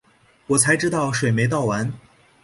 [0.47, 1.93] 我才知道水没倒完